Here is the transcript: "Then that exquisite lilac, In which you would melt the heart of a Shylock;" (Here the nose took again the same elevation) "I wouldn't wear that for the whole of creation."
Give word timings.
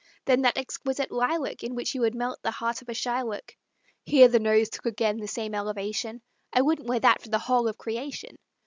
"Then 0.25 0.41
that 0.41 0.57
exquisite 0.57 1.11
lilac, 1.11 1.63
In 1.63 1.75
which 1.75 1.93
you 1.93 2.01
would 2.01 2.15
melt 2.15 2.39
the 2.41 2.49
heart 2.49 2.81
of 2.81 2.89
a 2.89 2.91
Shylock;" 2.91 3.53
(Here 4.03 4.27
the 4.27 4.39
nose 4.39 4.67
took 4.67 4.87
again 4.87 5.17
the 5.17 5.27
same 5.27 5.53
elevation) 5.53 6.23
"I 6.51 6.63
wouldn't 6.63 6.87
wear 6.87 7.01
that 7.01 7.21
for 7.21 7.29
the 7.29 7.37
whole 7.37 7.67
of 7.67 7.77
creation." 7.77 8.37